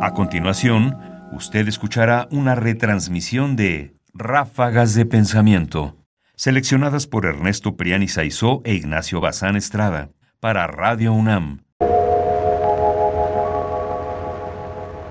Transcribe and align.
A 0.00 0.12
continuación, 0.14 0.96
usted 1.32 1.66
escuchará 1.66 2.28
una 2.30 2.54
retransmisión 2.54 3.56
de 3.56 3.96
Ráfagas 4.14 4.94
de 4.94 5.04
Pensamiento, 5.04 5.96
seleccionadas 6.36 7.08
por 7.08 7.26
Ernesto 7.26 7.76
Priani 7.76 8.06
Saizó 8.06 8.60
e 8.64 8.74
Ignacio 8.74 9.20
Bazán 9.20 9.56
Estrada, 9.56 10.10
para 10.38 10.68
Radio 10.68 11.12
UNAM. 11.12 11.64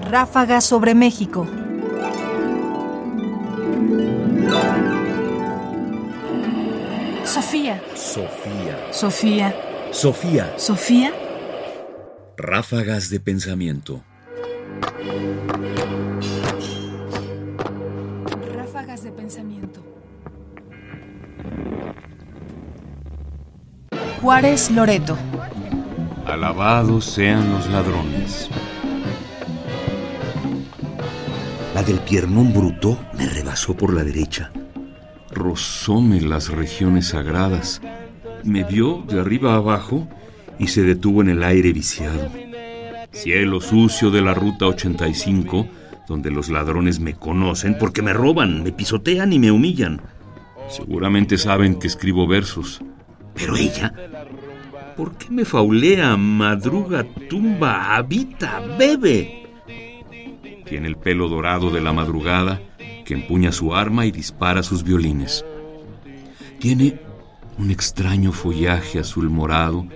Ráfagas 0.09 0.63
sobre 0.63 0.95
México. 0.95 1.45
Sofía. 7.25 7.81
Sofía. 7.93 8.87
Sofía. 8.91 9.55
Sofía. 9.91 10.53
Sofía. 10.55 11.13
Ráfagas 12.37 13.09
de 13.09 13.19
pensamiento. 13.19 14.06
Ráfagas 18.55 19.03
de 19.03 19.11
pensamiento. 19.11 19.81
Juárez 24.21 24.71
Loreto. 24.71 25.17
Alabados 26.25 27.05
sean 27.05 27.51
los 27.51 27.67
ladrones. 27.69 28.49
La 31.73 31.83
del 31.83 31.99
piernón 31.99 32.53
bruto 32.53 32.97
me 33.13 33.27
rebasó 33.27 33.77
por 33.77 33.93
la 33.93 34.03
derecha. 34.03 34.51
Rozóme 35.31 36.19
las 36.21 36.49
regiones 36.49 37.09
sagradas. 37.09 37.81
Me 38.43 38.63
vio 38.63 39.03
de 39.07 39.19
arriba 39.19 39.53
a 39.53 39.57
abajo 39.57 40.07
y 40.57 40.67
se 40.67 40.81
detuvo 40.81 41.21
en 41.21 41.29
el 41.29 41.43
aire 41.43 41.71
viciado. 41.71 42.29
Cielo 43.17 43.59
sucio 43.61 44.11
de 44.11 44.21
la 44.21 44.35
ruta 44.35 44.67
85, 44.67 45.67
donde 46.07 46.29
los 46.29 46.49
ladrones 46.49 46.99
me 46.99 47.15
conocen 47.15 47.75
porque 47.79 48.03
me 48.03 48.13
roban, 48.13 48.61
me 48.61 48.71
pisotean 48.71 49.33
y 49.33 49.39
me 49.39 49.49
humillan. 49.49 50.01
Seguramente 50.69 51.39
saben 51.39 51.79
que 51.79 51.87
escribo 51.87 52.27
versos. 52.27 52.79
Pero 53.33 53.57
ella, 53.57 53.91
¿por 54.95 55.17
qué 55.17 55.31
me 55.31 55.45
faulea, 55.45 56.15
madruga, 56.15 57.05
tumba, 57.27 57.95
habita, 57.95 58.61
bebe? 58.77 59.47
Tiene 60.65 60.87
el 60.87 60.95
pelo 60.95 61.27
dorado 61.27 61.71
de 61.71 61.81
la 61.81 61.93
madrugada, 61.93 62.61
que 63.03 63.15
empuña 63.15 63.51
su 63.51 63.73
arma 63.73 64.05
y 64.05 64.11
dispara 64.11 64.61
sus 64.61 64.83
violines. 64.83 65.43
Tiene 66.59 66.99
un 67.57 67.71
extraño 67.71 68.31
follaje 68.31 68.99
azul 68.99 69.31
morado, 69.31 69.87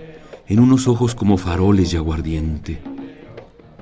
en 0.48 0.58
unos 0.58 0.88
ojos 0.88 1.14
como 1.14 1.36
faroles 1.36 1.92
de 1.92 1.98
aguardiente. 1.98 2.91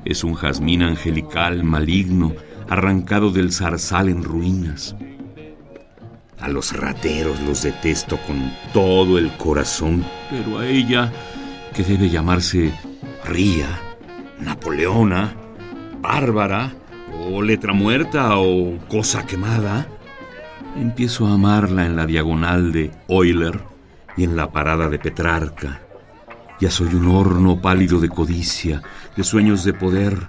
Es 0.05 0.25
un 0.25 0.35
jazmín 0.35 0.83
angelical 0.83 1.63
maligno, 1.63 2.35
arrancado 2.69 3.31
del 3.31 3.53
zarzal 3.53 4.09
en 4.09 4.25
ruinas. 4.25 4.97
A 6.39 6.49
los 6.49 6.73
rateros 6.73 7.41
los 7.41 7.63
detesto 7.63 8.19
con 8.27 8.53
todo 8.73 9.19
el 9.19 9.31
corazón, 9.37 10.05
pero 10.31 10.59
a 10.59 10.67
ella, 10.67 11.13
que 11.75 11.85
debe 11.85 12.09
llamarse 12.09 12.73
Ría, 13.25 13.69
Napoleona, 14.41 15.35
Bárbara, 16.01 16.73
o 17.29 17.43
letra 17.43 17.73
muerta 17.73 18.39
o 18.39 18.79
cosa 18.89 19.27
quemada, 19.27 19.87
empiezo 20.77 21.27
a 21.27 21.35
amarla 21.35 21.85
en 21.85 21.97
la 21.97 22.07
diagonal 22.07 22.73
de 22.73 22.91
Euler 23.09 23.61
y 24.17 24.25
en 24.25 24.37
la 24.37 24.51
parada 24.51 24.89
de 24.89 24.99
Petrarca. 24.99 25.83
Ya 26.61 26.71
soy 26.71 26.95
un 26.95 27.09
horno 27.09 27.61
pálido 27.61 28.01
de 28.01 28.11
codicia, 28.11 28.83
de 29.17 29.25
sueños 29.25 29.65
de 29.65 29.73
poder, 29.73 30.29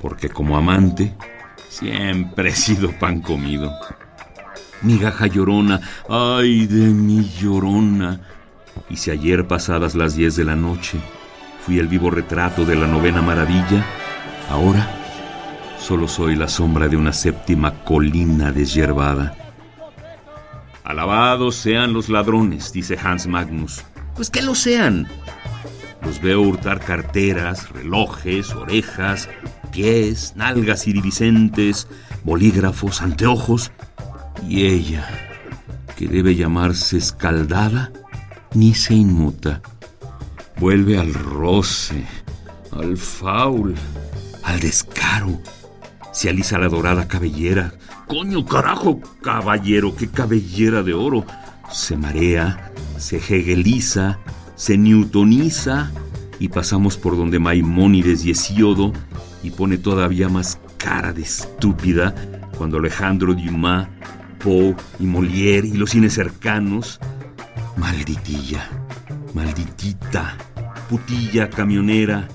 porque 0.00 0.28
como 0.28 0.56
amante 0.56 1.16
siempre 1.68 2.50
he 2.50 2.54
sido 2.54 2.92
pan 2.92 3.20
comido. 3.20 3.72
Migaja 4.82 5.26
llorona, 5.26 5.80
ay 6.08 6.66
de 6.66 6.86
mi 6.86 7.28
llorona. 7.40 8.20
Y 8.88 8.96
si 8.96 9.10
ayer 9.10 9.48
pasadas 9.48 9.96
las 9.96 10.14
diez 10.14 10.36
de 10.36 10.44
la 10.44 10.54
noche 10.54 11.00
fui 11.64 11.80
el 11.80 11.88
vivo 11.88 12.10
retrato 12.10 12.64
de 12.64 12.76
la 12.76 12.86
novena 12.86 13.20
maravilla, 13.20 13.84
ahora 14.48 14.88
solo 15.80 16.06
soy 16.06 16.36
la 16.36 16.46
sombra 16.46 16.86
de 16.86 16.96
una 16.96 17.12
séptima 17.12 17.82
colina 17.82 18.52
deshiervada. 18.52 19.34
Alabados 20.84 21.56
sean 21.56 21.92
los 21.92 22.08
ladrones, 22.08 22.72
dice 22.72 22.96
Hans 23.02 23.26
Magnus. 23.26 23.82
Pues 24.14 24.30
que 24.30 24.42
lo 24.42 24.54
sean. 24.54 25.08
Los 26.06 26.20
veo 26.20 26.40
hurtar 26.40 26.78
carteras, 26.78 27.68
relojes, 27.70 28.52
orejas, 28.52 29.28
pies, 29.72 30.34
nalgas 30.36 30.86
iridiscentes, 30.86 31.88
bolígrafos, 32.22 33.02
anteojos. 33.02 33.72
Y 34.48 34.66
ella, 34.66 35.04
que 35.96 36.06
debe 36.06 36.36
llamarse 36.36 36.96
escaldada, 36.98 37.90
ni 38.54 38.72
se 38.72 38.94
inmuta. 38.94 39.60
Vuelve 40.60 40.96
al 40.96 41.12
roce, 41.12 42.06
al 42.70 42.96
faul, 42.96 43.74
al 44.44 44.60
descaro. 44.60 45.40
Se 46.12 46.28
alisa 46.28 46.56
la 46.56 46.68
dorada 46.68 47.08
cabellera. 47.08 47.72
Coño, 48.06 48.46
carajo, 48.46 49.00
caballero, 49.22 49.96
qué 49.96 50.06
cabellera 50.06 50.84
de 50.84 50.94
oro. 50.94 51.26
Se 51.68 51.96
marea, 51.96 52.70
se 52.96 53.16
hegeliza, 53.16 54.20
se 54.56 54.76
newtoniza 54.76 55.92
y 56.38 56.48
pasamos 56.48 56.96
por 56.96 57.16
donde 57.16 57.38
Maimónides 57.38 58.24
y 58.24 58.30
Hesíodo 58.30 58.92
y 59.42 59.50
pone 59.50 59.78
todavía 59.78 60.28
más 60.28 60.58
cara 60.78 61.12
de 61.12 61.22
estúpida 61.22 62.14
cuando 62.56 62.78
Alejandro 62.78 63.34
Dumas, 63.34 63.88
Poe 64.42 64.74
y 64.98 65.04
Molière 65.04 65.66
y 65.68 65.74
los 65.74 65.90
cines 65.90 66.14
cercanos. 66.14 66.98
Malditilla, 67.76 68.68
malditita, 69.34 70.36
putilla 70.88 71.50
camionera, 71.50 72.26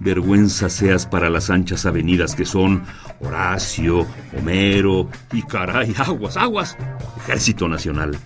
vergüenza 0.00 0.70
seas 0.70 1.06
para 1.06 1.28
las 1.28 1.50
anchas 1.50 1.84
avenidas 1.84 2.34
que 2.34 2.46
son 2.46 2.84
Horacio, 3.20 4.06
Homero 4.36 5.10
y 5.32 5.42
caray, 5.42 5.94
aguas, 5.98 6.36
aguas, 6.36 6.76
Ejército 7.18 7.68
Nacional. 7.68 8.16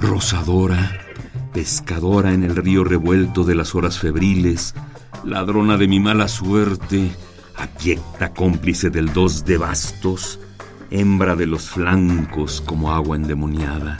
Rosadora, 0.00 1.07
pescadora 1.52 2.32
en 2.32 2.44
el 2.44 2.56
río 2.56 2.84
revuelto 2.84 3.44
de 3.44 3.54
las 3.54 3.74
horas 3.74 3.98
febriles, 3.98 4.74
ladrona 5.24 5.76
de 5.76 5.88
mi 5.88 6.00
mala 6.00 6.28
suerte, 6.28 7.10
abyecta 7.56 8.32
cómplice 8.32 8.90
del 8.90 9.12
dos 9.12 9.44
de 9.44 9.58
bastos, 9.58 10.38
hembra 10.90 11.36
de 11.36 11.46
los 11.46 11.70
flancos 11.70 12.60
como 12.60 12.92
agua 12.92 13.16
endemoniada, 13.16 13.98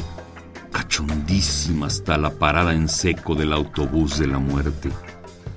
cachondísima 0.73 1.87
hasta 1.87 2.17
la 2.19 2.31
parada 2.31 2.75
en 2.75 2.89
seco 2.89 3.35
del 3.35 3.53
autobús 3.53 4.19
de 4.19 4.27
la 4.27 4.39
muerte. 4.39 4.91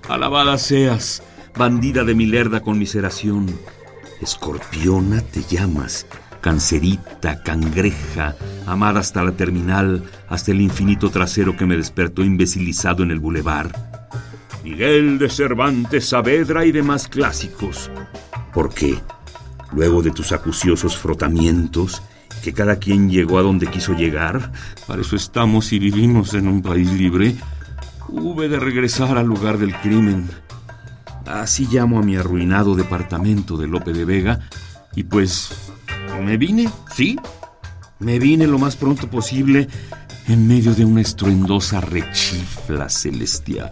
Alabada 0.09 0.57
seas, 0.57 1.23
bandida 1.55 2.03
de 2.03 2.15
mi 2.15 2.25
lerda 2.25 2.61
conmiseración, 2.61 3.47
escorpiona 4.21 5.21
te 5.21 5.43
llamas, 5.43 6.05
cancerita, 6.41 7.41
cangreja, 7.41 8.35
amada 8.65 8.99
hasta 8.99 9.23
la 9.23 9.31
terminal, 9.31 10.03
hasta 10.27 10.51
el 10.51 10.61
infinito 10.61 11.09
trasero 11.09 11.55
que 11.55 11.65
me 11.65 11.77
despertó 11.77 12.23
imbecilizado 12.23 13.03
en 13.03 13.11
el 13.11 13.19
bulevar. 13.19 13.71
Miguel 14.63 15.17
de 15.17 15.29
Cervantes 15.29 16.09
Saavedra 16.09 16.65
y 16.65 16.71
demás 16.71 17.07
clásicos. 17.07 17.89
Porque, 18.53 18.99
luego 19.73 20.01
de 20.01 20.11
tus 20.11 20.31
acuciosos 20.31 20.97
frotamientos, 20.97 22.03
que 22.43 22.53
cada 22.53 22.77
quien 22.77 23.09
llegó 23.09 23.39
a 23.39 23.43
donde 23.43 23.67
quiso 23.67 23.93
llegar, 23.93 24.51
para 24.87 25.01
eso 25.01 25.15
estamos 25.15 25.71
y 25.73 25.79
vivimos 25.79 26.33
en 26.33 26.47
un 26.47 26.61
país 26.61 26.91
libre, 26.91 27.35
hube 28.09 28.49
de 28.49 28.59
regresar 28.59 29.17
al 29.17 29.27
lugar 29.27 29.57
del 29.57 29.73
crimen. 29.75 30.27
Así 31.25 31.67
llamo 31.71 31.99
a 31.99 32.03
mi 32.03 32.17
arruinado 32.17 32.75
departamento 32.75 33.57
de 33.57 33.67
Lope 33.67 33.93
de 33.93 34.05
Vega, 34.05 34.39
y 34.95 35.03
pues 35.03 35.71
me 36.19 36.37
vine, 36.37 36.69
sí, 36.95 37.17
me 37.99 38.19
vine 38.19 38.47
lo 38.47 38.59
más 38.59 38.75
pronto 38.75 39.09
posible 39.09 39.67
en 40.27 40.47
medio 40.47 40.73
de 40.73 40.85
una 40.85 41.01
estruendosa 41.01 41.81
rechifla 41.81 42.89
celestial. 42.89 43.71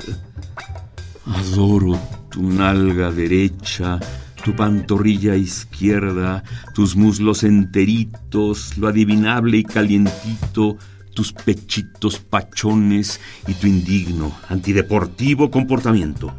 Adoro 1.25 1.99
tu 2.29 2.43
nalga 2.43 3.11
derecha, 3.11 3.99
tu 4.43 4.55
pantorrilla 4.55 5.35
izquierda, 5.35 6.43
tus 6.73 6.95
muslos 6.95 7.43
enteritos, 7.43 8.77
lo 8.77 8.87
adivinable 8.87 9.57
y 9.57 9.63
calientito, 9.63 10.77
tus 11.13 11.33
pechitos 11.33 12.19
pachones 12.19 13.19
y 13.47 13.53
tu 13.53 13.67
indigno, 13.67 14.31
antideportivo 14.47 15.51
comportamiento. 15.51 16.33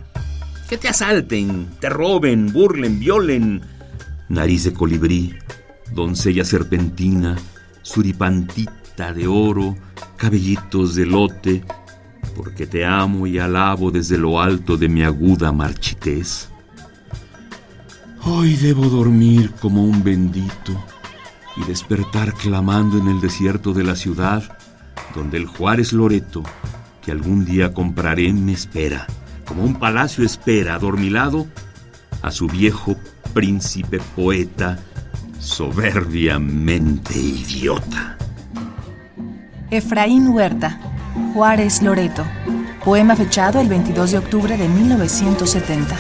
Que 0.69 0.79
te 0.79 0.89
asalten, 0.89 1.69
te 1.81 1.89
roben, 1.89 2.53
burlen, 2.53 2.99
violen. 2.99 3.61
Nariz 4.29 4.65
de 4.65 4.73
colibrí, 4.73 5.35
doncella 5.93 6.45
serpentina, 6.45 7.37
suripantita 7.83 9.13
de 9.13 9.27
oro, 9.27 9.77
cabellitos 10.17 10.95
de 10.95 11.07
lote, 11.07 11.65
porque 12.37 12.67
te 12.67 12.85
amo 12.85 13.27
y 13.27 13.39
alabo 13.39 13.91
desde 13.91 14.19
lo 14.19 14.41
alto 14.41 14.77
de 14.77 14.89
mi 14.89 15.03
aguda 15.03 15.53
marchitez. 15.53 16.49
Hoy 18.23 18.57
debo 18.57 18.85
dormir 18.85 19.53
como 19.61 19.85
un 19.85 20.05
bendito 20.05 20.85
y 21.57 21.65
despertar 21.65 22.35
clamando 22.35 22.99
en 22.99 23.09
el 23.09 23.21
desierto 23.21 23.73
de 23.73 23.85
la 23.85 23.97
ciudad, 23.97 24.59
donde 25.15 25.39
el 25.39 25.47
Juárez 25.47 25.93
Loreto, 25.93 26.43
que 27.03 27.11
algún 27.11 27.45
día 27.45 27.73
compraré, 27.73 28.33
me 28.33 28.53
espera, 28.53 29.07
como 29.47 29.65
un 29.65 29.75
palacio 29.75 30.25
espera, 30.25 30.75
adormilado, 30.75 31.47
a 32.23 32.31
su 32.31 32.47
viejo 32.47 32.97
príncipe 33.33 34.01
poeta, 34.15 34.79
soberbiamente 35.41 37.19
idiota. 37.19 38.19
Efraín 39.71 40.29
Huerta, 40.29 40.79
Juárez 41.33 41.83
Loreto. 41.83 42.25
Poema 42.85 43.17
fechado 43.17 43.61
el 43.61 43.69
22 43.69 44.13
de 44.13 44.19
octubre 44.19 44.57
de 44.57 44.69
1970. 44.69 45.97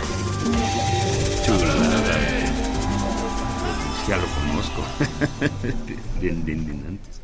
Ya 4.08 4.16
lo 4.16 4.26
conozco. 4.26 4.82
bien, 6.20 6.44
bien, 6.44 6.66
bien 6.66 6.84
antes. 6.88 7.20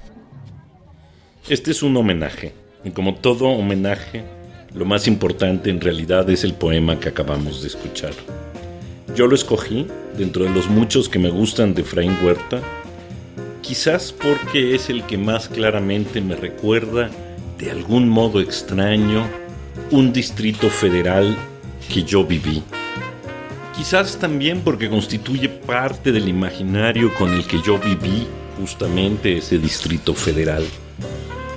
Este 1.49 1.71
es 1.71 1.83
un 1.83 1.97
homenaje. 1.97 2.55
Y 2.85 2.91
como 2.91 3.15
todo 3.15 3.49
homenaje, 3.49 4.25
lo 4.75 4.85
más 4.85 5.09
importante 5.09 5.71
en 5.71 5.81
realidad 5.81 6.29
es 6.31 6.45
el 6.45 6.55
poema 6.55 7.01
que 7.01 7.09
acabamos 7.09 7.63
de 7.63 7.69
escuchar. 7.69 8.13
Yo 9.17 9.27
lo 9.27 9.35
escogí 9.35 9.87
dentro 10.19 10.45
de 10.45 10.51
los 10.51 10.69
muchos 10.69 11.09
que 11.09 11.19
me 11.19 11.31
gustan 11.31 11.73
de 11.73 11.81
Efraín 11.81 12.19
Huerta, 12.23 12.61
quizás 13.63 14.13
porque 14.13 14.75
es 14.75 14.91
el 14.91 15.05
que 15.05 15.17
más 15.17 15.49
claramente 15.49 16.21
me 16.21 16.37
recuerda, 16.37 17.11
de 17.57 17.71
algún 17.71 18.11
modo 18.11 18.43
extraño, 18.43 19.27
un 19.91 20.13
distrito 20.13 20.69
federal 20.69 21.35
que 21.91 22.03
yo 22.03 22.25
viví. 22.25 22.63
Quizás 23.75 24.19
también 24.19 24.61
porque 24.61 24.91
constituye 24.91 25.49
parte 25.49 26.13
del 26.13 26.29
imaginario 26.29 27.15
con 27.15 27.33
el 27.33 27.47
que 27.47 27.63
yo 27.63 27.79
viví 27.79 28.27
justamente 28.61 29.39
ese 29.39 29.57
distrito 29.57 30.13
federal. 30.13 30.67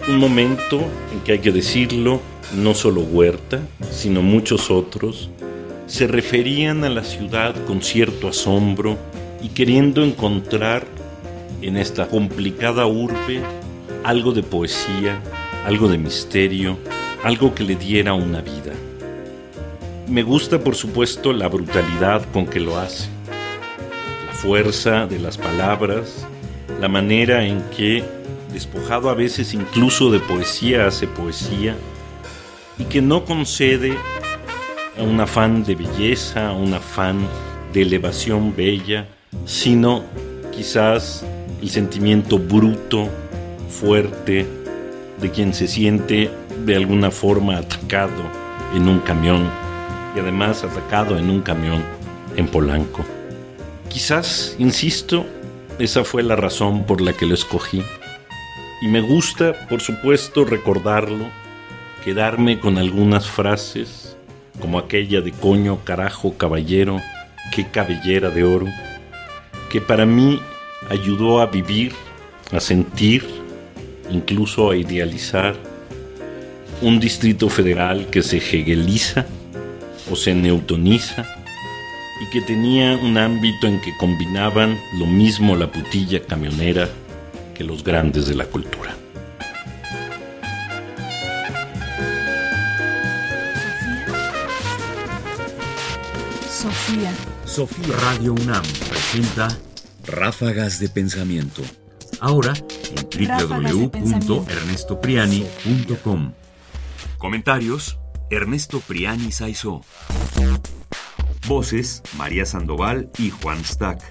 Un 0.08 0.18
momento 0.18 0.80
en 1.12 1.20
que 1.26 1.34
hay 1.34 1.40
que 1.40 1.52
decirlo, 1.52 2.22
no 2.56 2.74
solo 2.74 3.02
Huerta, 3.02 3.60
sino 3.92 4.22
muchos 4.22 4.72
otros, 4.72 5.30
se 5.90 6.06
referían 6.06 6.84
a 6.84 6.90
la 6.90 7.04
ciudad 7.04 7.56
con 7.66 7.82
cierto 7.82 8.28
asombro 8.28 8.96
y 9.42 9.50
queriendo 9.50 10.04
encontrar 10.04 10.86
en 11.64 11.78
esta 11.78 12.08
complicada 12.08 12.86
urbe 12.86 13.42
algo 14.04 14.32
de 14.32 14.44
poesía, 14.44 15.20
algo 15.66 15.88
de 15.88 15.98
misterio, 15.98 16.78
algo 17.24 17.56
que 17.56 17.64
le 17.64 17.76
diera 17.76 18.14
una 18.14 18.42
vida. 18.42 18.72
Me 20.08 20.22
gusta, 20.22 20.60
por 20.60 20.76
supuesto, 20.76 21.34
la 21.34 21.48
brutalidad 21.48 22.24
con 22.32 22.46
que 22.46 22.60
lo 22.60 22.78
hace, 22.78 23.10
la 24.28 24.34
fuerza 24.34 25.08
de 25.08 25.18
las 25.18 25.40
palabras, 25.40 26.28
la 26.80 26.88
manera 26.88 27.46
en 27.46 27.64
que, 27.76 28.04
despojado 28.54 29.10
a 29.10 29.16
veces 29.16 29.56
incluso 29.56 30.12
de 30.12 30.20
poesía, 30.20 30.86
hace 30.86 31.08
poesía, 31.08 31.76
y 32.78 32.84
que 32.86 33.02
no 33.02 33.26
concede 33.26 33.98
un 35.04 35.20
afán 35.20 35.64
de 35.64 35.76
belleza, 35.76 36.52
un 36.52 36.74
afán 36.74 37.20
de 37.74 37.82
elevación 37.82 38.56
bella, 38.56 39.08
sino 39.46 40.04
quizás 40.52 41.26
el 41.62 41.70
sentimiento 41.70 42.38
bruto, 42.38 43.10
fuerte, 43.70 44.46
de 45.20 45.32
quien 45.32 45.54
se 45.54 45.68
siente 45.68 46.32
de 46.66 46.76
alguna 46.76 47.12
forma 47.12 47.58
atacado 47.58 48.24
en 48.74 48.88
un 48.88 49.00
camión 49.00 49.50
y 50.16 50.20
además 50.20 50.64
atacado 50.64 51.18
en 51.18 51.30
un 51.30 51.42
camión 51.42 51.84
en 52.36 52.48
Polanco. 52.48 53.06
Quizás, 53.90 54.56
insisto, 54.60 55.26
esa 55.78 56.04
fue 56.04 56.24
la 56.24 56.36
razón 56.36 56.86
por 56.86 57.02
la 57.02 57.14
que 57.14 57.26
lo 57.26 57.34
escogí. 57.34 57.84
Y 58.82 58.88
me 58.88 59.02
gusta, 59.02 59.68
por 59.68 59.82
supuesto, 59.82 60.46
recordarlo, 60.46 61.26
quedarme 62.04 62.60
con 62.60 62.78
algunas 62.78 63.28
frases, 63.28 64.09
como 64.60 64.80
aquella 64.80 65.22
de 65.22 65.32
coño, 65.32 65.84
carajo, 65.84 66.38
caballero, 66.38 67.02
qué 67.56 67.68
cabellera 67.68 68.30
de 68.30 68.44
oro, 68.44 68.68
que 69.70 69.82
para 69.82 70.06
mí 70.06 70.40
ayudó 70.90 71.42
a 71.42 71.48
vivir, 71.48 71.94
a 72.52 72.60
sentir, 72.60 73.26
incluso 74.12 74.72
a 74.72 74.78
idealizar 74.78 75.56
un 76.82 77.00
distrito 77.00 77.50
federal 77.50 78.08
que 78.10 78.24
se 78.24 78.38
hegeliza 78.38 79.26
o 80.10 80.16
se 80.16 80.34
neutoniza 80.34 81.26
y 82.22 82.30
que 82.32 82.42
tenía 82.42 82.98
un 82.98 83.18
ámbito 83.18 83.68
en 83.68 83.80
que 83.82 83.96
combinaban 83.98 84.78
lo 84.98 85.06
mismo 85.06 85.56
la 85.56 85.72
putilla 85.72 86.22
camionera 86.22 86.90
que 87.54 87.64
los 87.64 87.84
grandes 87.84 88.28
de 88.28 88.36
la 88.36 88.46
cultura. 88.46 88.99
Sofía. 96.90 97.14
Sofía 97.46 97.96
Radio 97.98 98.34
UNAM 98.34 98.64
presenta 98.90 99.56
Ráfagas 100.08 100.80
de 100.80 100.90
Pensamiento. 100.90 101.62
Ahora 102.20 102.56
en 102.56 103.08
www.ernestopriani.com. 103.92 106.34
Comentarios: 107.20 108.00
Ernesto 108.32 108.80
Priani 108.80 109.32
Saizó. 109.32 109.86
Voces: 111.48 112.02
María 112.18 112.48
Sandoval 112.48 113.12
y 113.20 113.30
Juan 113.30 113.64
Stack. 113.64 114.02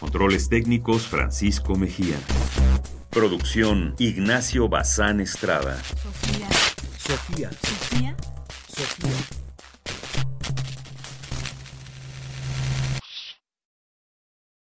Controles 0.00 0.48
técnicos: 0.48 1.06
Francisco 1.06 1.76
Mejía. 1.76 2.16
Producción: 3.10 3.94
Ignacio 3.98 4.70
Bazán 4.70 5.20
Estrada. 5.20 5.76
Sofía. 6.02 6.48
Sofía. 6.98 7.50
Sofía. 7.50 8.15